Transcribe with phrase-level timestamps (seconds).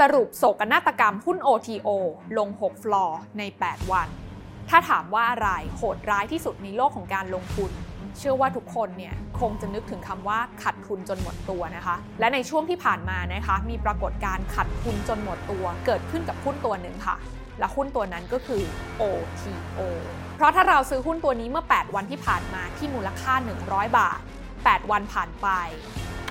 [0.00, 1.88] สรุปโศกนาฏกรรมหุ้น OTO
[2.38, 4.08] ลง 6 ฟลอร์ใน 8 วัน
[4.70, 7.70] ถ้าถามว่าอะไรโหดร้ายที่สุดในโลกของการลงทุน
[8.18, 17.16] เชื่อว่าทุกคนเนี่ยคงจะนึกถึงคำว่าขัดทุนจนหมดตัวนะคะ และในช่วงที่ผ่านมานะคะ มีปรากฏการขัดทุนจนหมดตัวเกิดขึ้นกับหุ้นตัวหนึ่งค่ะ
[17.58, 18.62] และหุ้นตัวนั้นก็คือ
[19.00, 19.80] OTO
[20.36, 23.34] เพราะถ้าเราซื้อหุ้นตัวนี้เมื่อ 8 วันที่ผ่านมาที่มูลค่า
[23.66, 24.20] 100 บาท
[24.54, 25.48] 8 วันผ่านไป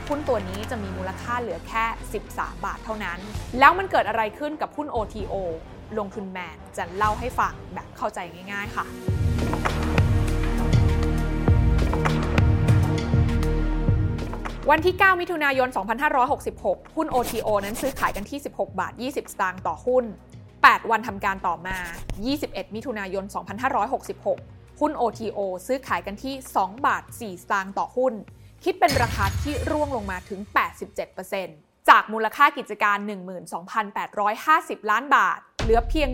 [0.09, 1.85] หุ้นตัวนี้จะมีมูลค่าเหลือแค่
[2.25, 3.19] 13 บาทเท่านั้น
[3.59, 5.35] แล้วมันเกิดอะไรขึ้นกับหุ้น OTO
[5.97, 8.19] ลงทุนแมนจะเล่าให้ฟังแบบเข้าใจ
[8.51, 8.85] ง่าย ๆ ค่ะ
[14.69, 15.67] วันที่ 9 มิถุนายน
[16.31, 20.05] 2566 หุ้น OTO นั้นซื้อขายกันที่ 16 บาท 20 สตางค์ต่อหุ้น
[20.47, 21.77] 8 วันทำการต่อมา
[22.27, 23.23] 21 มิถุนายน
[23.81, 28.13] 2566 หุ้น OTO ซื้อขายกันที่ 2 บาท 4 สตางค์ต่อหุ้น
[28.63, 30.39] คิดเป็นราคาที่ร่วงลงมาถึง
[31.15, 32.97] 87%จากมูลค่ากิจการ
[33.93, 36.09] 12,850 ล้านบาท เหลือเพียง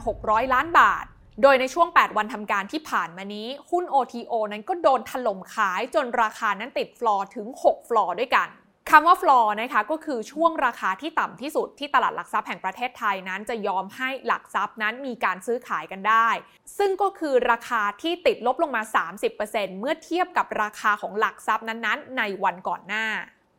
[0.00, 1.04] 1,600 ล้านบาท
[1.42, 8.48] โดยในช่วง 8 วันทำการที่ผ่านมานี้ หุ้น OTO นั้นก็โดนถล่มขายจนราคานั้นติดฟลอร์ถึง 6 ฟลอร์ด้วยกัน
[8.90, 16.28] คำว่าฟลอร์นะคะก็คือช่วงราคาที่ต่ำที่สุดที่ตลาดหลักทรัพย์แห่งประเทศไทยนั้นจะยอมให้หลักทรัพย์นั้นมีการซื้อขายกันได้
[16.78, 18.82] ซึ่งก็คือราคาที่ติดลบลงมา
[19.30, 23.06] 30%เมื่อเทียบกับราคาของหลักทรัพย์นั้นๆ ในวันก่อนหน้า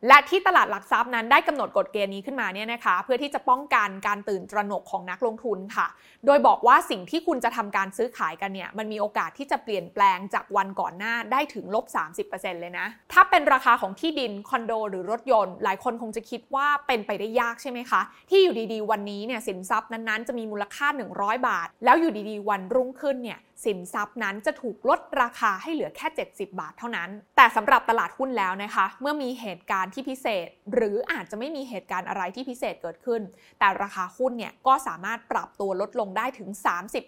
[0.06, 5.86] และที่ตลาดหลักทรัพย์นั้นได้กำหนดกฎเกณฑ์นี้ขึ้นมาเนี่ยนะคะ เพื่อที่จะป้องกันการตื่นตระหนกของนักลงทุนค่ะ
[6.26, 11.84] โดยบอกว่าสิ่งที่คุณจะทำการซื้อขายกันเนี่ยมันมีโอกาสที่จะเปลี่ยนแปลงจากวันก่อนหน้าได้ถึงลบ
[12.24, 20.86] 30%เลยนะ ถ้าเป็นราคาของที่ดินคอนโดหรือรถยนต์ หลายคนคงจะคิดว่าเป็นไปได้ยากใช่ไหมคะ ที่อยู่ดีๆ วันนี้เนี่ยสินทรัพย์นั้นๆจะมีมูลค่า
[21.18, 33.22] 100 บาท แล้วอยู่ดีๆ วันรุ่งขึ้นเนี่ย สินทรัพย์นั้นจะถูกลดราคาให้เหลือแค่ 70 บาทเท่านั้น แต่สำหรับตลาดหุ้นแล้วนะคะ เมื่อมีเหตุการณ์ที่พิเศษ หรืออาจจะไม่มีเหตุการณ์อะไรที่พิเศษเกิดขึ้น
[33.58, 36.48] แต่ราคาหุ้นเนี่ยก็สามารถปรับตัวลดลงได้ถึง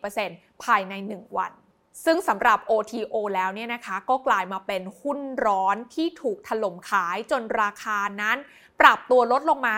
[0.02, 1.52] 30%ภายใน 1 วัน
[2.04, 8.38] ซึ่งสำหรับ OTO แล้วเนี่ยนะคะ ก็กลายมาเป็นหุ้นร้อนที่ถูกถล่มขายจนราคานั้น
[8.80, 9.74] ปรับตัวลดลงมา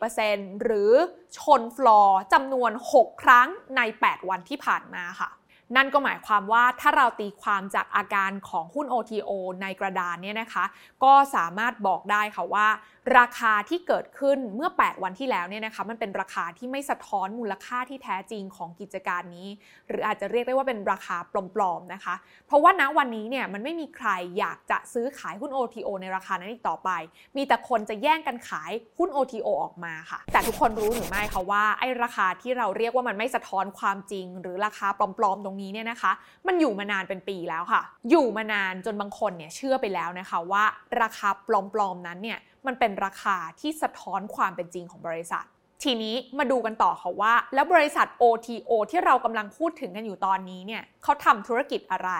[0.00, 0.92] 30%หรือ
[1.38, 5.30] ชนฟลอร์จำนวน 6 ครั้งใน 8 วันที่ผ่านมาค่ะ
[5.76, 9.30] นั่นก็หมายความว่าถ้าเราตีความจากอาการของหุ้น OTO
[9.62, 10.64] ในกระดานเนี่ยนะคะ
[11.04, 12.68] ก็สามารถบอกได้ค่ะว่า
[13.18, 19.48] ราคาที่เกิดขึ้นเมื่อ 8 วันที่แล้วเนี่ยนะคะมันเป็นราคาที่ไม่สะท้อนมูลค่าที่แท้จริงของกิจการนี้
[19.88, 21.16] หรืออาจจะเรียกได้ว่าเป็นราคา
[21.54, 22.14] ปลอมๆนะคะ
[22.46, 24.08] เพราะว่าณวันนี้เนี่ยมันไม่มีใคร
[24.38, 26.90] อยากจะซื้อขายหุ้น OTO ในราคานั้นอีกต่อไป
[27.36, 36.12] มีแต่คนจะแย่งกันขายหุ้น OTO ออกมาค่ะ แต่ทุกคนรู้หรือไม่คะว่าไอ้ราคาที่เราเรียกว่ามันไม่สะท้อนความจริง หรือราคาปลอมๆตรงนี้เนี่ยนะคะ
[36.46, 40.64] มันอยู่มานานเป็นปีแล้วค่ะ อยู่มานานจนบางคนเนี่ยเชื่อไปแล้วนะคะว่า
[41.02, 45.44] ราคาปลอมๆนั้นเนี่ย มันเป็นราคาที่สะท้อนความเป็นจริงของบริษัท
[45.82, 52.10] ทีนี้มาดูกันต่อค่ะว่า แล้วบริษัท OTO ที่เรากำลังพูดถึงกันอยู่ตอนนี้เนี่ยเขาทำธุรกิจอะไร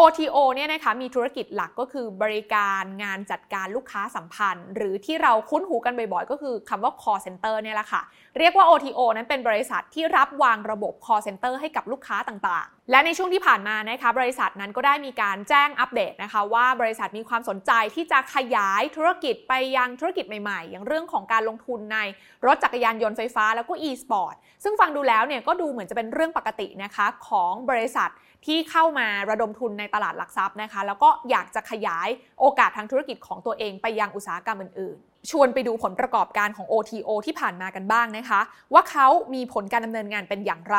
[0.00, 8.02] OTO เนี่ยนะคะมีธุรกิจหลักก็คือบริการงานจัดการลูกค้าสัมพันธ์ หรือที่เราคุ้นหูกันบ่อยๆ ก็คือคำว่า call center เนี่ยแหละค่ะ
[8.38, 21.98] เรียกว่า OTO นั้นเป็นบริษัทที่รับวางระบบ call center ให้กับลูกค้าต่างๆ และในช่วงที่ผ่านมานะคะบริษัทนั้นก็ได้มีการแจ้งอัปเดตนะคะว่าบริษัทมีความสนใจที่จะขยายธุรกิจไปยังธุรกิจใหม่ๆ อย่างเรื่องของการลงทุนใน
[22.46, 24.34] รถจักรยานยนต์ไฟฟ้าแล้วก็ e-sport
[24.64, 28.10] ซึ่งฟังดูแล้วเนี่ยก็ดูเหมือนจะเป็นเรื่องปกตินะคะของบริษัท
[28.46, 32.08] ที่เข้ามาระดมทุนในตลาดหลักทรัพย์นะคะ แล้วก็อยากจะขยาย
[32.40, 38.40] โอกาสทางธุรกิจของตัวเองไปยังอุตสาหกรรมอื่นๆ ชวนไปดูผลประกอบการของ OTO ที่ผ่านมากันบ้างนะคะ
[38.72, 40.78] ว่าเขามีผลการดำเนินงานเป็นอย่างไร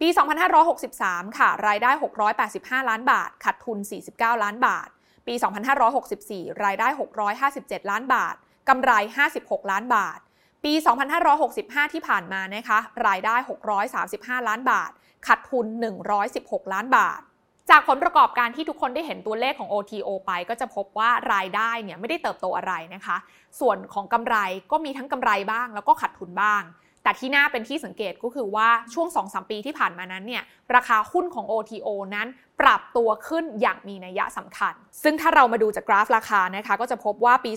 [0.00, 0.08] ปี
[0.72, 1.90] 2563 ค่ะ รายได้
[2.40, 3.78] 685 ล้านบาท ขาดทุน
[4.10, 4.88] 49 ล้านบาท
[5.26, 5.34] ปี
[5.98, 6.88] 2564 รายได้
[7.40, 8.34] 657 ล้านบาท
[8.68, 8.92] กำไร
[9.32, 10.18] 56 ล้านบาท
[10.64, 10.72] ปี
[11.34, 13.34] 2565 ที่ผ่านมานะคะรายได้
[13.92, 14.90] 635 ล้านบาท
[15.26, 15.66] ขาดทุน
[16.18, 17.20] 116 ล้านบาท
[17.70, 23.16] จากผลประกอบการที่ทุกคนได้เห็นตัวเลขของ OTO ไป ก็จะพบว่ารายได้เนี่ยไม่ได้เติบโตอะไรนะคะ
[23.60, 24.36] ส่วนของกำไร
[24.70, 26.62] ก็มีทั้งกำไรบ้าง แล้วก็ขาดทุนบ้าง
[27.06, 30.42] แต่ที่น่าเป็นที่สังเกตก็คือว่าช่วง 2-3 ปีที่ผ่านมานั้นเนี่ย
[30.74, 32.28] ราคาหุ้นของ OTO นั้น
[32.60, 37.52] ปรับตัวขึ้นอย่างมีนัยสำคัญ ซึ่งถ้าเรามาดูจากกราฟราคานะคะ ก็จะพบว่าปี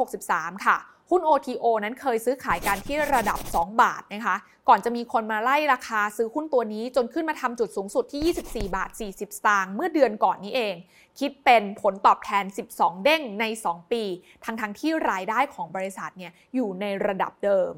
[0.00, 0.76] 2563 ค่ะ
[1.10, 4.36] หุ้น OTO นั้นเคยซื้อขายกันที่ระดับ 2 บาทนะคะ
[4.68, 10.74] ก่อนจะมีคนมาไล่ราคาซื้อหุ้นตัวนี้จนขึ้นมาทำจุดสูงสุดที่ 24 บาท 40 สตางค์เมื่อเดือนก่อนนี้เอง
[11.18, 14.02] คิดเป็นผลตอบแทน 12 เด้งใน 2 ปี
[14.44, 17.72] ทั้งทั้งที่รายได้ของบริษัทเนี่ยอยู่ในระดับเดิม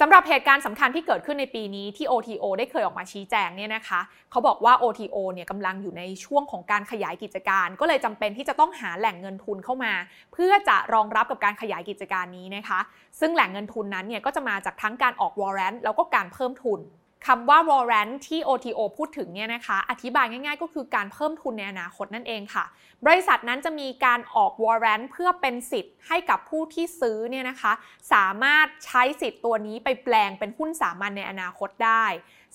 [0.00, 4.00] สำหรับเหตุการณ์สำคัญที่เกิดขึ้นในปีนี้ที่ OTO ได้เคยออกมาชี้แจงเนี่ยนะคะ
[4.30, 9.92] เขาบอกว่า OTO เนี่ยกำลังอยู่ในช่วงของการขยายกิจการ ก็เลยจำเป็นที่จะต้องหาแหล่งเงินทุนเข้ามา
[10.32, 12.80] เพื่อจะรองรับกับการขยายกิจการนี้นะคะ
[13.20, 16.80] ซึ่งแหล่งเงินทุนนั้นเนี่ยก็จะมาจากทั้งการออกวอร์เรนต์แล้วก็การเพิ่มทุน
[17.26, 22.64] คำว่า warrant ที่ OTO พูดถึงเนี่ยนะคะ อธิบายง่ายๆ ก็คือการเพิ่มทุนในอนาคตนั่นเองค่ะ
[23.06, 27.72] บริษัทนั้นจะมีการออก warrant เพื่อเป็นสิทธิ์ให้กับผู้ที่ซื้อเนี่ยนะคะ
[28.12, 32.04] สามารถใช้สิทธิ์ตัวนี้ไปแปลงเป็นหุ้นสามัญในอนาคตได้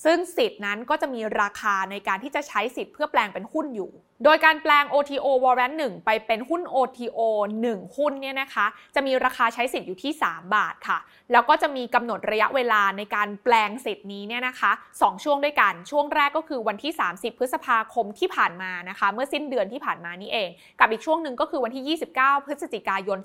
[0.04, 3.92] ซึ่งสิทธิ์นั้นก็จะมีราคาในการที่จะใช้สิทธิ์เพื่อแปลงเป็นหุ้นอยู่
[4.26, 7.20] โดยการแปลง OTO warrant 1 ไปเป็นหุ้น OTO
[7.60, 8.66] 1 หุ้นเนี่ยนะคะ
[8.96, 10.98] จะมีราคาใช้สิทธิ์อยู่ที่ 3 บาทค่ะ
[11.32, 20.50] แล้วก็จะมีกำหนดระยะเวลาในการแปลงสิทธิ์นี้เนี่ยนะคะ 2 ช่วงด้วยกัน ช่วงแรกก็คือวันที่ 30 พฤษภาคมที่ผ่านมานะคะ เมื่อสิ้นเดือนที่ผ่านมานี่เอง
[20.80, 23.20] กับอีกช่วงหนึ่งก็คือวันที่ 29 พฤศจิกายน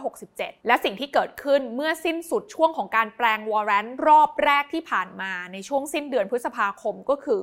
[0.00, 7.42] 2567 และสิ่งที่เกิดขึ้นเมื่อสิ้นสุดช่วงของการแปลง warrant รอบแรกที่ผ่านมาในช่วงสินเดือนพฤษภาคมก็คือ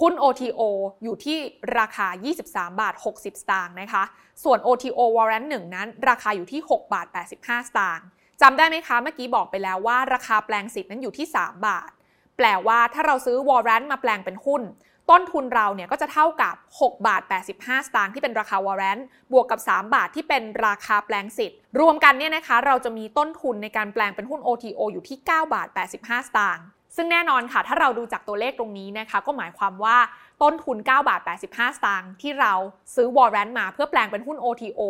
[0.00, 0.60] หุ้น OTO
[1.02, 1.38] อยู่ที่
[1.78, 2.06] ราคา
[2.44, 4.04] 23 บาท 60 สตางค์นะคะ
[4.44, 8.06] ส่วน OTO Warrant 1 นั้น ราคาอยู่ที่ 6 บาท 85 สตางค์
[8.42, 11.90] จำได้ไหมคะ เมื่อกี้บอกไปแล้วว่าราคาแปลงสิทธิ์นั้นอยู่ที่ 3 บาท
[12.36, 14.62] แปลว่าถ้าเราซื้อ Warrant มาแปลงเป็นหุ้น
[15.10, 17.22] ต้นทุนเราเนี่ยก็จะเท่ากับ 6 บาท
[17.54, 19.02] 85 สตางค์ที่เป็นราคา Warrant
[19.32, 25.68] บวกกับ 3 บาทที่เป็นราคาแปลงสิทธิ์ รวมกันเนี่ยนะคะ เราจะมีต้นทุนในการแปลงเป็นหุ้น OTO อยู่ที่ 9 บาท
[25.98, 26.66] 85 สตางค์
[26.96, 29.96] ซึ่งแน่นอนค่ะ ถ้าเราดูจากตัวเลขตรงนี้นะคะ ก็หมายความว่า
[30.42, 32.52] ต้นทุน 9 บาท 85 สตางค์ที่เรา
[32.94, 34.80] ซื้อวอร์เรนต์มาเพื่อแปลงเป็นหุ้น OTO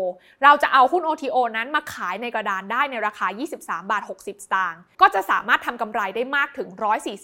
[0.42, 3.26] เราจะเอาหุ้น OTO นั้นมาขายในกระดานได้ในราคา
[3.58, 6.68] 23 บาท 60 สตางค์ก็จะสามารถทำกำไรได้มากถึง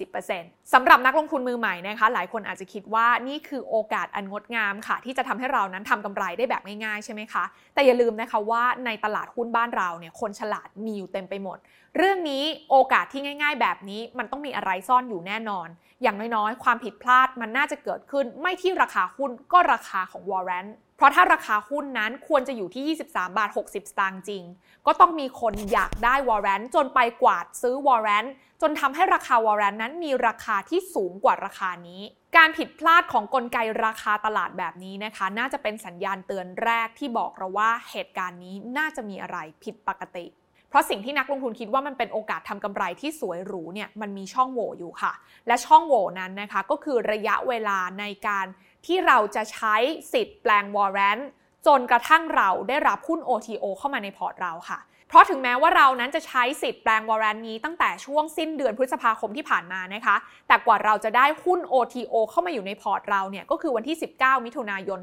[0.08, 7.44] 140%สำหรับนักลงทุนมือใหม่นะคะ หลายคนอาจจะคิดว่านี่คือโอกาสอันงดงามค่ะ ที่จะทำให้เรานั้นทำกำไรได้แบบง่ายๆใช่ไหมคะ
[7.74, 11.58] แต่อย่าลืมนะคะว่าในตลาดหุ้นบ้านเราเนี่ยคนฉลาดมีอยู่เต็มไปหมด
[11.98, 15.68] เรื่องนี้โอกาสที่ง่าย ๆ แบบนี้มันต้องมีอะไรซ่อนอยู่แน่นอน
[16.02, 24.44] อย่างน้อยๆ ความผิดพลาดมันน่าจะเกิดขึ้นไม่ที่ราคาหุ้นก็ราคาของวอร์เรนต์เพราะถ้าราคาหุ้นนั้นควรจะอยู่ที่ 23 บาท 60 สตางค์จริง
[24.86, 32.02] ก็ต้องมีคนอยากได้วอร์เรนต์จนไปกวาดซื้อวอร์เรนต์จนทำให้ราคาวอร์เรนต์นั้นมีราคาที่สูงกว่าราคานี้
[32.36, 40.26] การผิดพลาดของกลไกราคาตลาดแบบนี้นะคะ น่าจะเป็นสัญญาณเตือนแรกที่บอกเราว่าเหตุการณ์นี้น่าจะมีอะไรผิดปกติ
[40.72, 45.12] เพราะสิ่งที่นักลงทุนคิดว่ามันเป็นโอกาสทำกำไรที่สวยหรูเนี่ยมันมีช่องโหว่อยู่ค่ะ
[45.46, 48.46] และช่องโหว่นั้นนะคะก็คือระยะเวลาในการ
[48.86, 49.74] ที่เราจะใช้
[50.12, 51.28] สิทธิ์แปลงวอร์เรนต์
[51.66, 54.78] จนกระทั่งเราได้รับหุ้น OTO เข้ามาในพอร์ตเราค่ะ
[55.08, 60.16] เพราะถึงแม้ว่าเรานั้นจะใช้สิทธิ์แปลงวอร์เรนต์นี้ตั้งแต่ช่วงสิ้นเดือนพฤษภาคมที่ผ่านมานะคะ
[60.48, 65.00] แต่กว่าเราจะได้หุ้น OTO เข้ามาอยู่ในพอร์ตเราเนี่ยก็คือวันที่ 19 มิถุนายน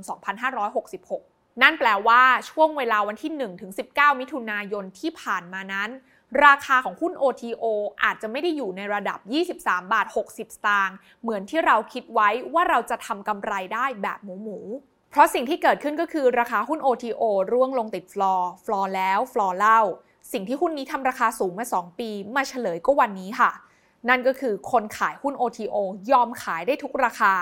[0.50, 5.90] 2566 นั่นแปลว่าช่วงเวลาวันที่1ถึง19 มิถุนายนที่ผ่านมานั้น
[6.46, 7.64] ราคาของหุ้น OTO
[8.04, 9.20] อาจจะไม่ได้อยู่ในระดับ
[9.56, 14.60] 23 บาท 60 สตางค์เหมือนที่เราคิดไว้ว่าเราจะทำกำไรได้แบบหมูหมู
[15.12, 19.80] เพราะสิ่งที่เกิดขึ้นก็คือราคาหุ้น OTO ร่วงลงติดฟลอร์ ฟลอร์แล้ว ฟลอร์เล่า
[20.34, 23.52] สิ่งที่หุ้นนี้ทำราคาสูงมา 2 ปี มาเฉลยก็วันนี้ค่ะ
[24.10, 25.76] นั่นก็คือคนขายหุ้น OTO
[26.12, 27.34] ยอมขายได้ทุกราคา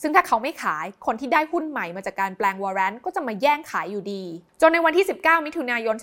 [0.00, 4.22] ซึ่งถ้าเขาไม่ขาย คนที่ได้หุ้นใหม่มาจากการแปลงวอร์เรนต์ก็จะมาแย่งขายอยู่ดี
[4.60, 5.96] จนในวันที่ 19 มิถุนายน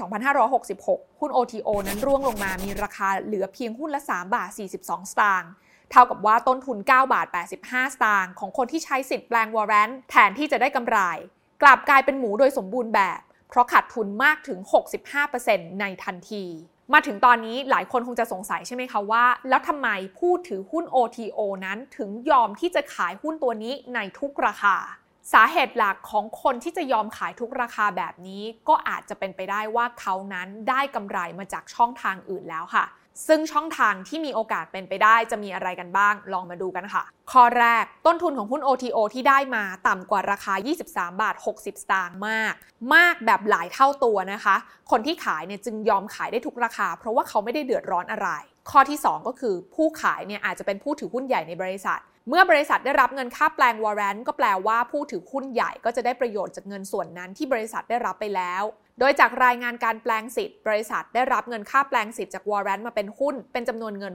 [0.57, 4.49] 2566 หุ้น OTO นั้นร่วงลงมามีราคาเหลือเพียงหุ้นละ 3 บาท
[4.83, 5.51] 42 สตางค์
[5.91, 7.27] เท่ากับว่าต้นทุน 9 บาท
[7.61, 10.99] 85 สตางค์ของคนที่ใช้สิทธิ์แปลงวอร์เรนต์แทนที่จะได้กำไร
[11.61, 13.19] กลับกลายเป็นหมูโดยสมบูรณ์แบบ
[13.49, 14.59] เพราะขาดทุนมากถึง
[15.19, 16.45] 65%ในทันที
[16.93, 19.89] มาถึงตอนนี้หลายคนคงจะสงสัยใช่ไหมคะว่า แล้วทำไม
[20.19, 24.75] ผู้ถือหุ้น OTO นั้นถึงยอมที่จะขายหุ้นตัวนี้ในทุกราคา
[25.33, 32.85] สาเหตุหลักของคนที่จะยอมขายทุกราคาแบบนี้ ก็อาจจะเป็นไปได้ว่าเขานั้นได้กำไรมาจากช่องทางอื่นแล้วค่ะ
[33.27, 40.53] ซึ่งช่องทางที่มีโอกาสเป็นไปได้จะมีอะไรกันบ้าง ลองมาดูกันค่ะ ข้อแรกต้นทุนของหุ้น OTO ที่ได้มาต่ำกว่าราคา
[40.87, 42.53] 23 บาท 60 สตางค์มาก
[42.93, 44.55] มากแบบหลายเท่าตัวนะคะ
[44.91, 48.29] คนที่ขายเนี่ยจึงยอมขายได้ทุกราคา เพราะว่าเขาไม่ได้เดือดร้อนอะไร
[48.71, 58.63] ข้อที่ 2 ก็คือผู้ขายเนี่ยอาจจะเป็นผู้ถือหุ้นใหญ่ในบริษัทเมื่อบริษัทได้รับเงินค่าแปลงวอร์เรนต์ก็แปลว่าผู้ถือหุ้นใหญ่ก็จะได้ประโยชน์จากเงินส่วนนั้นที่บริษัทได้รับไปแล้ว
[58.99, 64.13] โดยจากรายงานการแปลงสิทธิ์ บริษัทได้รับเงินค่าแปลงสิทธิ์จากวอร์เรนต์มาเป็นหุ้น เป็นจำนวนเงิน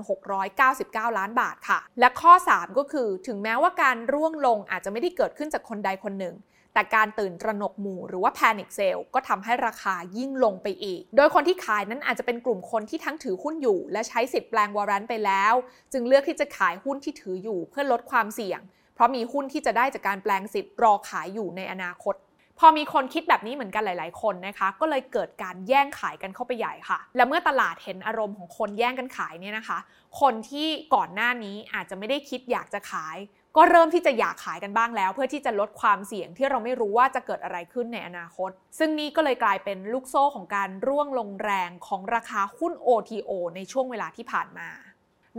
[0.59, 6.35] 699 ล้านบาทค่ะ และข้อ 3 ก็คือถึงแม้ว่าการร่วงลงอาจจะไม่ได้เกิดขึ้นจากคนใดคนหนึ่ง
[6.75, 15.55] แต่การตื่นตระหนกหมู่หรือว่า panic sale ก็ทำให้ราคายิ่งลงไปอีก โดยคนที่ขายนั้นอาจจะเป็นกลุ่มคนที่ทั้งถือหุ้นอยู่ และใช้สิทธิ์แปลงวอร์เรนต์ไปแล้ว
[15.93, 18.61] จึงเลือกที่จะขายหุ้นที่ถืออยู่เพื่อลดความเสี่ยง
[18.95, 22.15] เพราะมีหุ้นที่จะได้จากการแปลงสิทธิ์รอขายอยู่ในอนาคต
[22.59, 29.79] พอมีคนคิดแบบนี้เหมือนกันหลาย ๆ คนนะคะ ก็เลยเกิดการแย่งขายกันเข้าไปใหญ่ค่ะ และเมื่อตลาดเห็นอารมณ์ของคนแย่งกันขายเนี่ยนะคะ
[30.21, 33.17] คนที่ก่อนหน้านี้อาจจะไม่ได้คิดอยากจะขาย
[33.57, 44.69] ก็เริ่มที่จะอยากขายกันบ้างแล้ว เพื่อที่จะลดความเสี่ยงที่เราไม่รู้ว่าจะเกิดอะไรขึ้นในอนาคต ซึ่งนี่ก็เลยกลายเป็นลูกโซ่ของการร่วงลงแรงของราคาหุ้น OTO ในช่วงเวลาที่ผ่านมา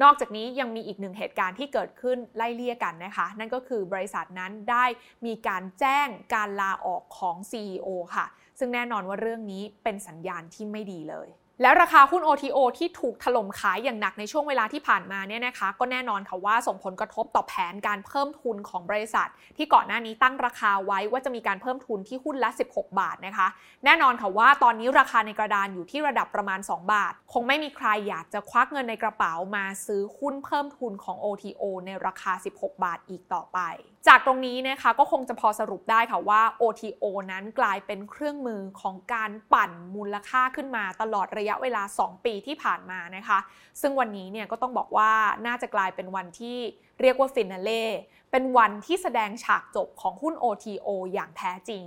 [0.02, 4.86] นอกจากนี้ยังมีอีกหนึ่งเหตุการณ์ที่เกิดขึ้นไล่เลี่ยกันนะคะ นั่นก็คือบริษัทนั้นได้
[5.26, 8.26] มีการแจ้งการลาออกของ CEO ค่ะ
[8.60, 11.28] ซึ่งแน่นอนว่าเรื่องนี้เป็นสัญญาณที่ไม่ดีเลย
[11.62, 23.48] แล้วราคาหุ้น OTO ที่ถูกถล่มขายอย่างหนักในช่วงเวลาที่ผ่านมาเนี่ยนะคะ ก็แน่นอนค่ะว่าส่งผลกระทบต่อแผนการเพิ่มทุนของบริษัท ที่ก่อนหน้านี้ตั้งราคาไว้ว่าจะมีการเพิ่มทุนที่หุ้นละ 16 บาทนะคะ
[23.86, 33.60] แน่นอนค่ะว่าตอนนี้ราคาในกระดานอยู่ที่ระดับประมาณ 2 บาท คงไม่มีใครอยากจะควักเงินในกระเป๋ามาซื้อหุ้นเพิ่มทุนของ OTO ในราคา 16 บาทอีกต่อไป
[34.08, 43.40] จากตรงนี้นะคะก็คงจะพอสรุปได้ค่ะว่า OTO นั้นกลายเป็นเครื่องมือของการปั่นมูลค่าขึ้นมาตลอดระยะเวลา2ปีปีที่ผ่านมานะคะ
[43.82, 45.12] ซึ่งวันนี้เนี่ยก็ต้องบอกว่า
[45.48, 46.58] น่าจะกลายเป็นวันที่
[47.02, 47.86] เรียกว่าฟินาเล่
[48.32, 51.84] เป็นวันที่แสดงฉากจบของหุ้น OTO อย่างแท้จริง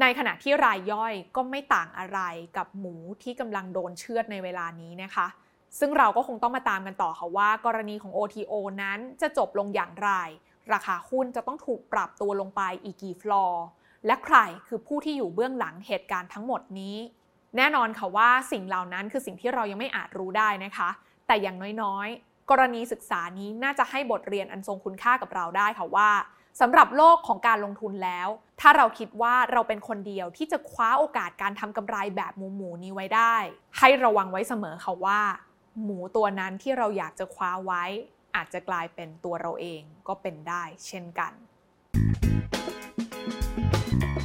[0.00, 2.20] ในขณะที่รายย่อยก็ไม่ต่างอะไร
[2.56, 5.26] กับหมูที่กำลังโดนเชือดในเวลานี้นะคะ
[5.78, 10.10] ซึ่งเราก็คงต้องมาตามกันต่อค่ะว่ากรณีของ OTO นั้นจะจบลงอย่างไร
[10.72, 13.64] ราคาหุ้นจะต้องถูกปรับตัวลงไปอีกกี่ฟลอร์
[14.06, 16.96] และใครคือผู้ที่อยู่เบื้องหลังเหตุการณ์ทั้งหมดนี้
[17.56, 20.90] แน่นอนค่ะว่าสิ่งเหล่านั้นคือสิ่งที่เรายังไม่อาจรู้ได้นะคะ
[21.26, 26.10] แต่อย่างน้อยๆ กรณีศึกษานี้น่าจะให้บทเรียนอันทรงคุณค่ากับเราได้ค่ะว่า
[26.60, 28.28] สำหรับโลกของการลงทุนแล้ว
[28.60, 33.36] ถ้าเราคิดว่าเราเป็นคนเดียวที่จะคว้าโอกาสการทำกำไรแบบหมูหมูนี้ไว้ได้
[33.78, 35.20] ให้ระวังไว้เสมอค่ะว่า
[35.84, 37.84] หมูตัวนั้นที่เราอยากจะคว้าไว้
[38.36, 41.32] อาจจะกลายเป็นตัวเราเองก็เป็นได้เช่นกัน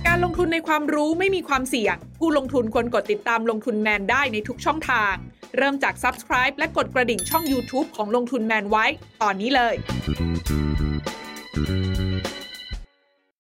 [0.08, 5.14] การลงทุนในความรู้ไม่มีความเสี่ยง ผู้ลงทุนควรกดติดตามลงทุนแมนได้ในทุกช่องทาง
[5.58, 8.86] เริ่มจาก Subscribe และกดกระดิ่งช่อง YouTube ของลงทุนแมนไว้
[9.22, 9.76] ตอนนี้เลย